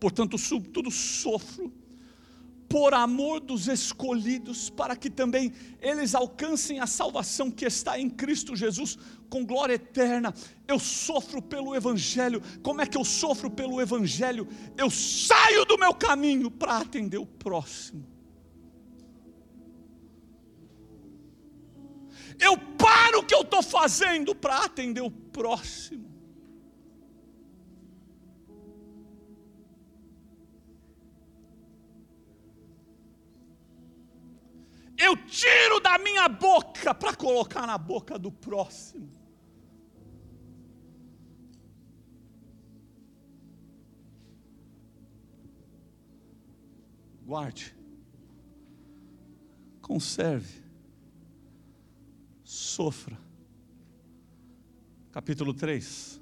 [0.01, 0.37] Portanto,
[0.71, 1.73] tudo sofro
[2.69, 8.57] por amor dos escolhidos, para que também eles alcancem a salvação que está em Cristo
[8.57, 8.99] Jesus
[9.31, 10.35] com glória eterna.
[10.67, 12.43] Eu sofro pelo Evangelho.
[12.63, 14.47] Como é que eu sofro pelo Evangelho?
[14.77, 18.14] Eu saio do meu caminho para atender o próximo.
[22.41, 26.13] Eu paro o que eu estou fazendo para atender o próximo.
[34.97, 39.11] Eu tiro da minha boca para colocar na boca do próximo.
[47.27, 47.75] Guarde,
[49.81, 50.64] conserve
[52.55, 53.19] sofra.
[55.11, 56.21] Capítulo 3.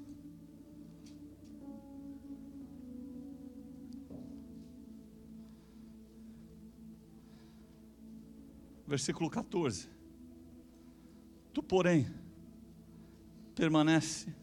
[8.87, 9.87] Versículo 14.
[11.53, 12.11] Tu, porém,
[13.55, 14.33] permanece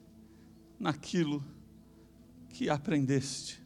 [0.78, 1.44] naquilo
[2.48, 3.60] que aprendeste.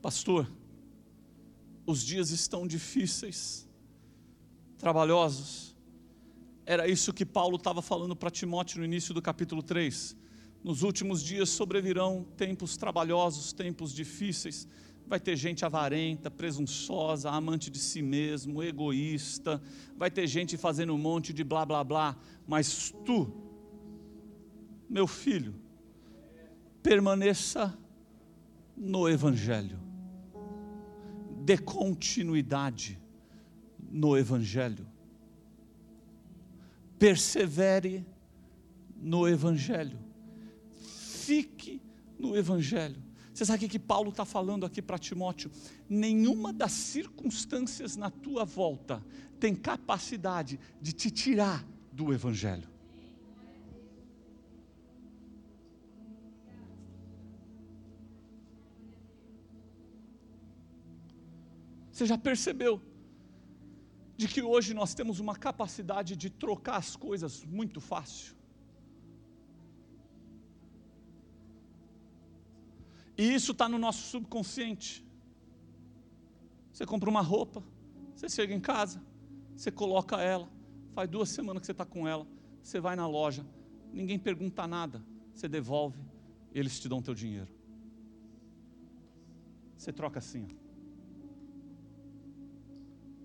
[0.00, 0.50] Pastor,
[1.86, 3.69] os dias estão difíceis
[4.80, 5.76] trabalhosos.
[6.64, 10.16] Era isso que Paulo estava falando para Timóteo no início do capítulo 3.
[10.64, 14.66] Nos últimos dias sobrevirão tempos trabalhosos, tempos difíceis.
[15.06, 19.60] Vai ter gente avarenta, presunçosa, amante de si mesmo, egoísta.
[19.96, 22.16] Vai ter gente fazendo um monte de blá blá blá.
[22.46, 23.32] Mas tu,
[24.88, 25.54] meu filho,
[26.82, 27.76] permaneça
[28.76, 29.78] no Evangelho.
[31.42, 32.99] Dê continuidade
[33.90, 34.86] no Evangelho.
[36.98, 38.06] Persevere
[38.96, 39.98] no Evangelho.
[40.70, 41.82] Fique
[42.18, 43.02] no Evangelho.
[43.32, 45.50] Você sabe o que Paulo está falando aqui para Timóteo?
[45.88, 49.04] Nenhuma das circunstâncias na tua volta
[49.38, 52.68] tem capacidade de te tirar do Evangelho.
[61.90, 62.80] Você já percebeu
[64.20, 68.36] de que hoje nós temos uma capacidade de trocar as coisas muito fácil.
[73.16, 75.02] E isso está no nosso subconsciente.
[76.70, 77.64] Você compra uma roupa,
[78.14, 79.02] você chega em casa,
[79.56, 80.46] você coloca ela,
[80.92, 82.26] faz duas semanas que você está com ela,
[82.62, 83.42] você vai na loja,
[83.90, 85.02] ninguém pergunta nada,
[85.32, 85.98] você devolve,
[86.52, 87.48] eles te dão teu dinheiro.
[89.78, 90.46] Você troca assim.
[90.46, 90.59] Ó.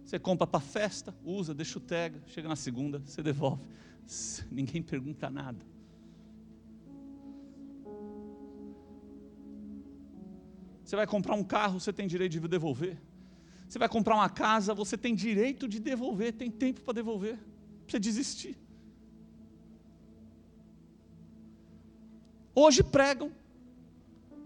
[0.06, 3.64] Você compra para festa, usa, deixa o tega, chega na segunda, você devolve.
[4.52, 5.66] Ninguém pergunta nada.
[10.84, 13.02] Você vai comprar um carro, você tem direito de devolver.
[13.68, 17.40] Você vai comprar uma casa, você tem direito de devolver, tem tempo para devolver,
[17.88, 18.56] você desistir.
[22.54, 23.32] Hoje pregam,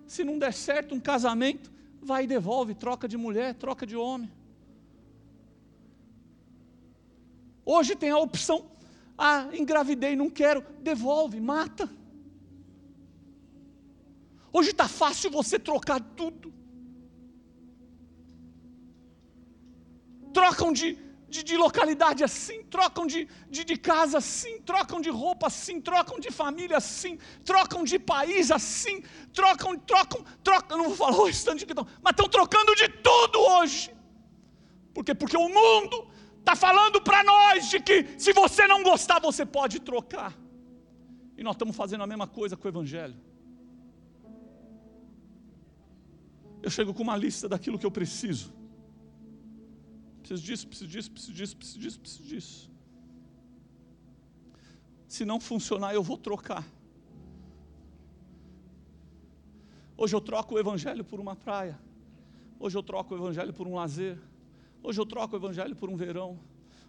[0.07, 1.69] se não der certo um casamento,
[2.01, 4.31] vai e devolve, troca de mulher, troca de homem.
[7.73, 8.57] Hoje tem a opção,
[9.15, 11.87] ah, engravidei, não quero, devolve, mata.
[14.51, 16.51] Hoje está fácil você trocar tudo.
[20.33, 20.97] Trocam de,
[21.33, 26.19] de, de localidade assim, trocam de, de, de, casa assim, trocam de roupa assim, trocam
[26.19, 31.67] de família assim, trocam de país assim, trocam, trocam, trocam, não vou falar o restante
[31.67, 33.95] que estão, mas estão trocando de tudo hoje.
[34.91, 35.13] Por quê?
[35.13, 36.09] Porque o mundo
[36.49, 40.35] está falando para nós de que se você não gostar, você pode trocar.
[41.37, 43.15] E nós estamos fazendo a mesma coisa com o Evangelho.
[46.61, 48.51] Eu chego com uma lista daquilo que eu preciso.
[50.21, 52.71] Preciso disso, preciso disso, preciso disso, preciso disso, preciso disso.
[55.07, 56.65] Se não funcionar, eu vou trocar.
[59.95, 61.79] Hoje eu troco o Evangelho por uma praia.
[62.59, 64.17] Hoje eu troco o Evangelho por um lazer.
[64.81, 66.39] Hoje eu troco o Evangelho por um verão.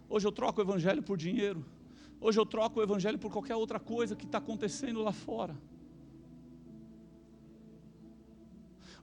[0.07, 1.65] Hoje eu troco o Evangelho por dinheiro.
[2.19, 5.55] Hoje eu troco o Evangelho por qualquer outra coisa que está acontecendo lá fora.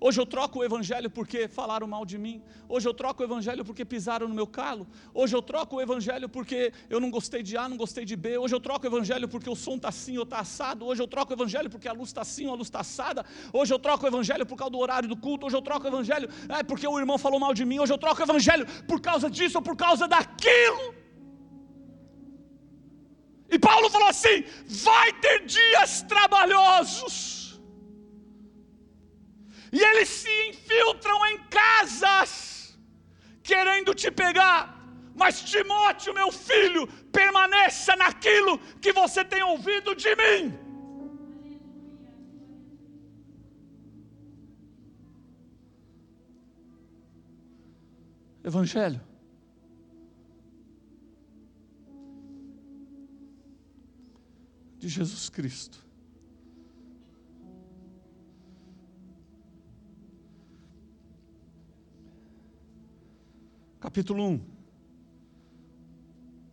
[0.01, 2.41] Hoje eu troco o evangelho porque falaram mal de mim.
[2.69, 4.87] Hoje eu troco o evangelho porque pisaram no meu calo.
[5.13, 8.39] Hoje eu troco o evangelho porque eu não gostei de A, não gostei de B.
[8.39, 10.87] Hoje eu troco o evangelho porque o som está assim ou está assado.
[10.87, 13.27] Hoje eu troco o evangelho porque a luz está assim ou a luz está assada.
[13.53, 15.47] Hoje eu troco o evangelho por causa do horário do culto.
[15.47, 17.81] Hoje eu troco o evangelho é, porque o irmão falou mal de mim.
[17.81, 20.95] Hoje eu troco o evangelho por causa disso ou por causa daquilo.
[23.51, 27.48] E Paulo falou assim: vai ter dias trabalhosos
[29.73, 32.79] e eles se infiltram em casas,
[33.43, 34.77] querendo te pegar.
[35.15, 40.59] Mas Timóteo, meu filho, permaneça naquilo que você tem ouvido de mim.
[48.45, 49.01] Evangelho.
[54.79, 55.88] De Jesus Cristo
[63.89, 64.41] Capítulo 1.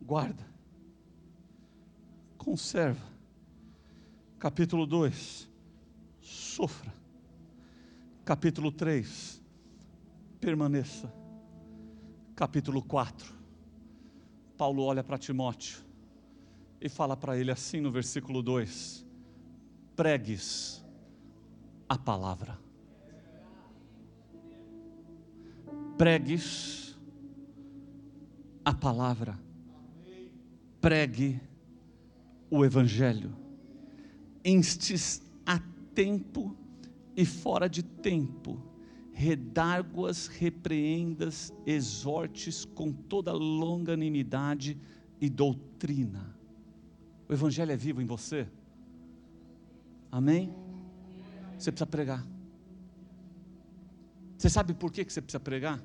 [0.02, 0.48] Guarda.
[2.38, 3.06] Conserva.
[4.40, 5.50] Capítulo 2.
[6.22, 6.94] Sofra.
[8.24, 9.42] Capítulo 3.
[10.40, 11.14] Permaneça.
[12.38, 13.36] Capítulo 4.
[14.58, 15.84] Paulo olha para Timóteo
[16.80, 19.06] e fala para ele assim no versículo 2:
[19.94, 20.82] pregues
[21.90, 22.58] a palavra.
[25.98, 26.85] Pregues
[28.66, 29.40] a palavra,
[30.82, 31.40] pregue
[32.50, 33.32] o Evangelho,
[34.44, 35.60] instes a
[35.94, 36.58] tempo
[37.16, 38.60] e fora de tempo,
[39.14, 44.78] redarguas, repreendas, exortes com toda longanimidade
[45.22, 46.36] e doutrina.
[47.30, 48.48] O Evangelho é vivo em você?
[50.12, 50.54] Amém?
[51.58, 52.26] Você precisa pregar.
[54.38, 55.82] Você sabe por que você precisa pregar?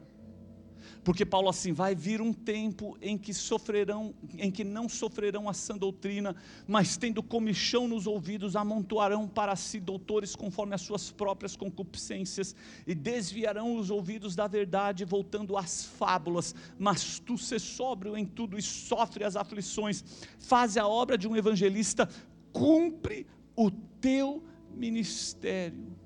[1.03, 5.55] Porque Paulo assim vai vir um tempo em que sofrerão, em que não sofrerão a
[5.55, 6.37] sã doutrina,
[6.67, 12.55] mas tendo comichão nos ouvidos, amontoarão para si doutores conforme as suas próprias concupiscências
[12.87, 16.55] e desviarão os ouvidos da verdade, voltando às fábulas.
[16.79, 20.05] Mas tu se sóbrio em tudo e sofre as aflições,
[20.39, 22.09] faz a obra de um evangelista,
[22.53, 23.27] cumpre
[23.57, 24.43] o teu
[24.75, 26.01] ministério.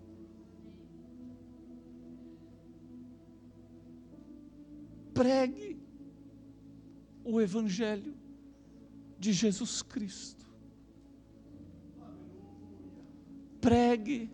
[5.15, 5.79] Pregue
[7.25, 8.15] o Evangelho
[9.19, 10.45] de Jesus Cristo.
[13.61, 14.31] Pregue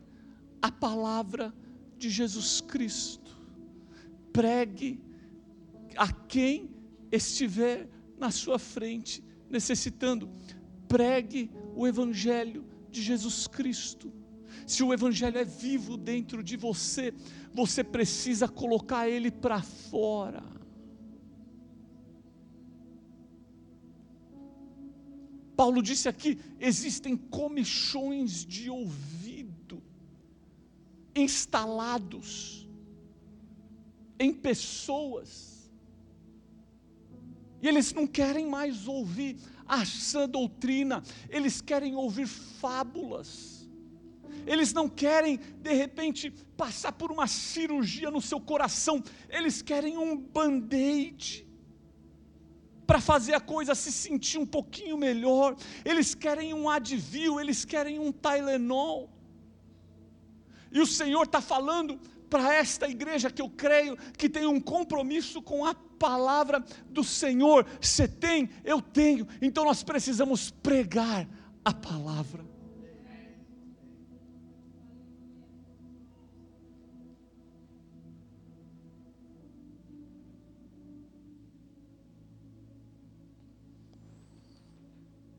[0.61, 1.55] a palavra
[1.97, 3.39] de Jesus Cristo.
[4.33, 5.01] Pregue
[5.97, 6.75] a quem
[7.13, 10.29] estiver na sua frente necessitando.
[10.89, 14.13] Pregue o Evangelho de Jesus Cristo.
[14.67, 17.13] Se o Evangelho é vivo dentro de você,
[17.53, 20.60] você precisa colocar ele para fora.
[25.61, 29.83] Paulo disse aqui: existem comichões de ouvido
[31.15, 32.67] instalados
[34.19, 35.71] em pessoas,
[37.61, 39.37] e eles não querem mais ouvir
[39.67, 43.69] a sã doutrina, eles querem ouvir fábulas.
[44.47, 50.17] Eles não querem, de repente, passar por uma cirurgia no seu coração, eles querem um
[50.17, 51.50] band-aid
[52.91, 55.55] para fazer a coisa se sentir um pouquinho melhor.
[55.85, 59.09] Eles querem um Advil, eles querem um Tylenol.
[60.73, 65.41] E o Senhor está falando para esta igreja que eu creio que tem um compromisso
[65.41, 67.65] com a palavra do Senhor.
[67.81, 69.29] Você tem, eu tenho.
[69.41, 71.29] Então nós precisamos pregar
[71.65, 72.50] a palavra.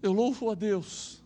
[0.02, 1.22] Eu louvo a Deus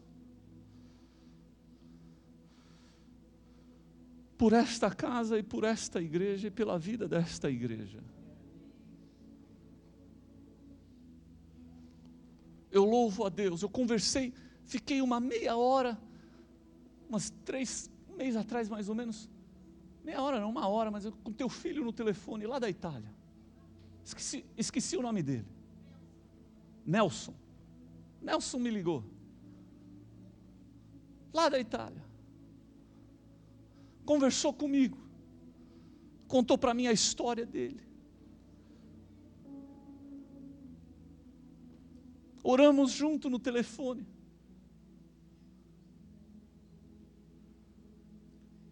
[4.37, 8.03] por esta casa e por esta igreja e pela vida desta igreja.
[12.69, 13.61] Eu louvo a Deus.
[13.61, 14.33] Eu conversei,
[14.65, 15.97] fiquei uma meia hora,
[17.07, 19.29] umas três meses atrás mais ou menos,
[20.03, 23.13] meia hora não, uma hora, mas eu, com teu filho no telefone lá da Itália.
[24.03, 25.47] Esqueci, esqueci o nome dele.
[26.85, 27.44] Nelson.
[28.25, 29.03] Nelson me ligou.
[31.31, 32.03] Lá da Itália.
[34.03, 34.97] Conversou comigo.
[36.27, 37.83] Contou para mim a história dele.
[42.43, 44.07] Oramos junto no telefone.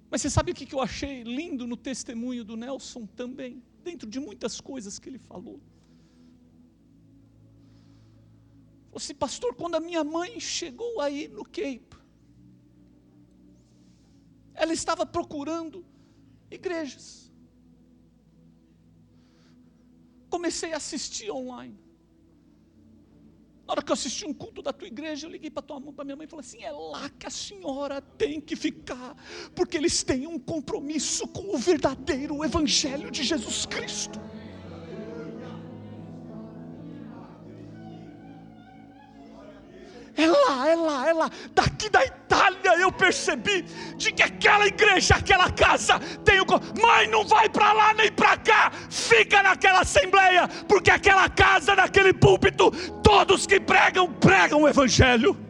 [0.09, 4.19] Mas você sabe o que eu achei lindo no testemunho do Nelson também, dentro de
[4.19, 5.59] muitas coisas que ele falou?
[8.93, 11.97] Falou assim, pastor, quando a minha mãe chegou aí no Cape,
[14.53, 15.83] ela estava procurando
[16.51, 17.31] igrejas.
[20.29, 21.75] Comecei a assistir online.
[23.65, 25.91] Na hora que eu assisti um culto da tua igreja, eu liguei para tua mão,
[25.91, 29.15] para minha mãe e falei assim: é lá que a senhora tem que ficar,
[29.55, 34.19] porque eles têm um compromisso com o verdadeiro Evangelho de Jesus Cristo.
[40.15, 41.31] É lá, é lá, é lá.
[41.53, 43.63] Daqui da Itália eu percebi
[43.97, 46.45] de que aquela igreja, aquela casa tem o.
[46.79, 48.71] Mãe, não vai para lá nem para cá.
[48.89, 52.69] Fica naquela assembleia, porque aquela casa, naquele púlpito,
[53.01, 55.42] todos que pregam, pregam o Evangelho.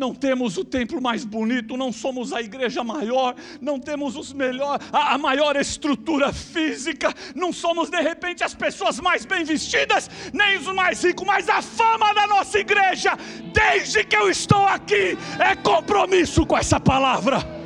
[0.00, 4.80] Não temos o templo mais bonito, não somos a igreja maior, não temos os melhor,
[4.90, 10.56] a, a, maior estrutura física, não somos de repente as pessoas mais bem vestidas, nem
[10.56, 13.10] os mais ricos, mas a fama da nossa igreja,
[13.52, 17.59] desde que eu estou aqui, é compromisso com essa palavra.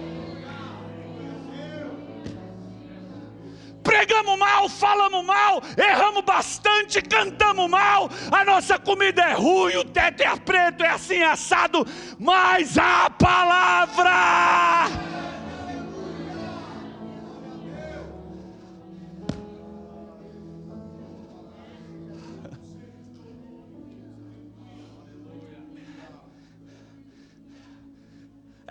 [3.94, 10.20] Pregamos mal, falamos mal, erramos bastante, cantamos mal, a nossa comida é ruim, o teto
[10.20, 11.86] é preto, é assim assado,
[12.18, 14.90] mas a palavra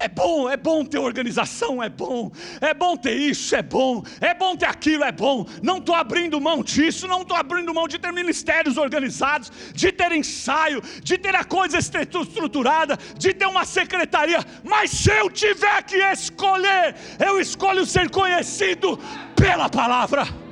[0.03, 2.29] É bom, é bom ter organização, é bom,
[2.59, 5.45] é bom ter isso, é bom, é bom ter aquilo, é bom.
[5.61, 10.11] Não estou abrindo mão disso, não estou abrindo mão de ter ministérios organizados, de ter
[10.11, 14.39] ensaio, de ter a coisa estruturada, de ter uma secretaria.
[14.61, 18.99] Mas se eu tiver que escolher, eu escolho ser conhecido
[19.37, 20.42] pela palavra.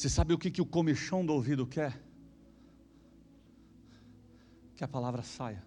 [0.00, 2.02] Você sabe o que, que o comichão do ouvido quer?
[4.74, 5.62] Que a palavra saia.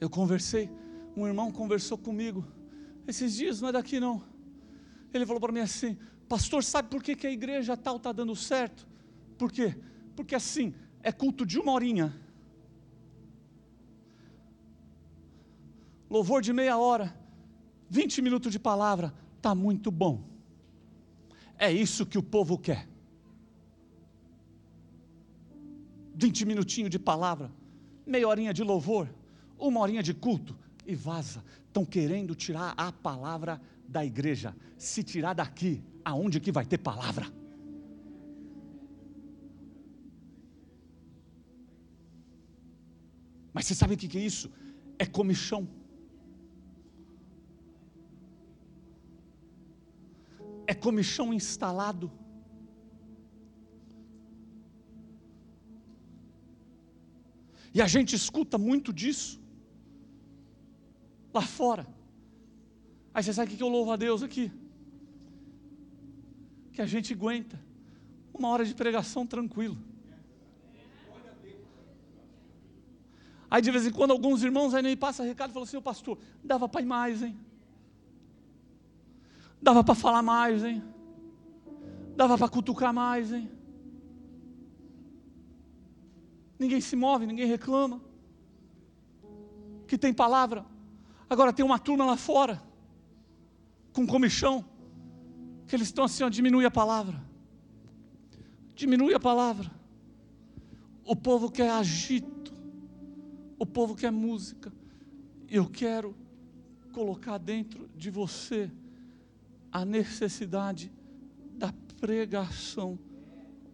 [0.00, 0.70] Eu conversei,
[1.16, 2.46] um irmão conversou comigo,
[3.08, 4.22] esses dias não é daqui não.
[5.12, 8.36] Ele falou para mim assim: Pastor, sabe por que, que a igreja tal está dando
[8.36, 8.86] certo?
[9.36, 9.74] Por quê?
[10.14, 10.72] porque assim,
[11.02, 12.14] é culto de uma horinha.
[16.08, 17.12] Louvor de meia hora,
[17.88, 20.22] 20 minutos de palavra, está muito bom.
[21.58, 22.88] É isso que o povo quer.
[26.14, 27.50] 20 minutinhos de palavra,
[28.04, 29.08] meia horinha de louvor,
[29.58, 31.44] uma horinha de culto e vaza.
[31.66, 34.54] Estão querendo tirar a palavra da igreja.
[34.76, 37.26] Se tirar daqui, aonde que vai ter palavra?
[43.52, 44.50] Mas você sabe o que é isso?
[44.98, 45.68] É comichão.
[50.74, 52.10] Comichão instalado.
[57.72, 59.40] E a gente escuta muito disso
[61.32, 61.86] lá fora.
[63.12, 64.50] Aí você sabe o que eu louvo a Deus aqui?
[66.72, 67.60] Que a gente aguenta
[68.32, 69.78] uma hora de pregação tranquilo.
[73.50, 76.18] Aí de vez em quando alguns irmãos aí nem passam recado e falam assim, pastor,
[76.44, 77.36] dava para mais, hein?
[79.60, 80.82] Dava para falar mais, hein?
[82.16, 83.50] Dava para cutucar mais, hein?
[86.58, 88.00] Ninguém se move, ninguém reclama.
[89.86, 90.66] Que tem palavra.
[91.30, 92.62] Agora tem uma turma lá fora,
[93.92, 94.64] com comichão,
[95.66, 97.22] que eles estão assim, ó, diminui a palavra.
[98.74, 99.70] Diminui a palavra.
[101.04, 102.52] O povo quer agito.
[103.58, 104.72] O povo quer música.
[105.48, 106.16] Eu quero
[106.92, 108.70] colocar dentro de você
[109.70, 110.92] a necessidade
[111.52, 112.98] da pregação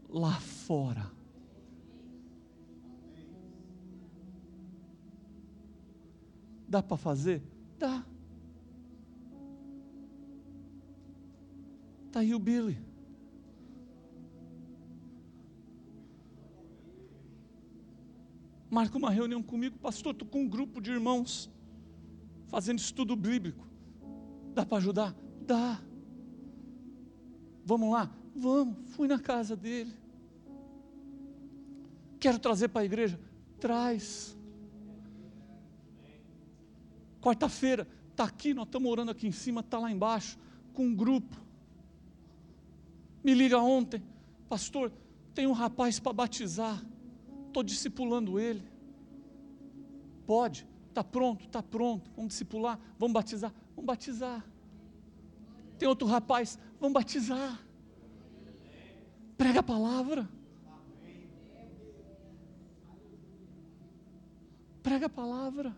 [0.08, 1.10] lá fora.
[6.68, 7.42] Dá para fazer?
[7.78, 8.04] Dá.
[12.06, 12.78] Está aí o Billy.
[18.70, 20.12] Marca uma reunião comigo, pastor.
[20.12, 21.48] Estou com um grupo de irmãos
[22.48, 23.64] fazendo estudo bíblico.
[24.52, 25.23] Dá para ajudar?
[25.46, 25.80] Dá.
[27.64, 28.10] Vamos lá?
[28.34, 28.76] Vamos.
[28.90, 29.92] Fui na casa dele.
[32.18, 33.20] Quero trazer para a igreja?
[33.60, 34.36] Traz.
[37.20, 40.38] Quarta-feira, está aqui, nós estamos orando aqui em cima, está lá embaixo,
[40.74, 41.36] com um grupo.
[43.22, 44.02] Me liga ontem,
[44.48, 44.92] pastor,
[45.34, 46.84] tem um rapaz para batizar,
[47.46, 48.62] estou discipulando ele.
[50.26, 54.44] Pode, está pronto, está pronto, vamos discipular, vamos batizar, vamos batizar.
[55.78, 57.60] Tem outro rapaz, vamos batizar.
[59.36, 60.28] Prega a palavra.
[64.82, 65.74] Prega a palavra.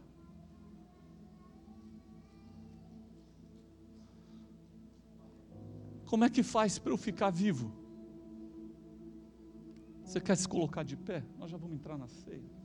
[6.07, 7.73] Como é que faz para eu ficar vivo?
[10.05, 11.25] Você quer se colocar de pé?
[11.37, 12.56] Nós já vamos entrar na ceia.